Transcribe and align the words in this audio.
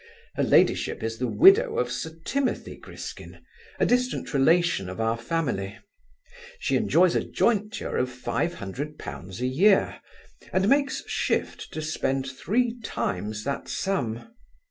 Her 0.33 0.41
ladyship 0.41 1.03
is 1.03 1.19
the 1.19 1.27
widow 1.27 1.77
of 1.77 1.91
Sir 1.91 2.13
Timothy 2.25 2.75
Griskin, 2.75 3.37
a 3.79 3.85
distant 3.85 4.33
relation 4.33 4.89
of 4.89 4.99
our 4.99 5.15
family. 5.15 5.77
She 6.57 6.75
enjoys 6.75 7.13
a 7.15 7.23
jointure 7.23 7.97
of 7.97 8.09
five 8.11 8.55
hundred 8.55 8.97
pounds 8.97 9.41
a 9.41 9.45
year, 9.45 10.01
and 10.51 10.67
makes 10.67 11.07
shift 11.07 11.71
to 11.73 11.83
spend 11.83 12.25
three 12.25 12.79
times 12.81 13.43
that 13.43 13.67
sum. 13.69 14.31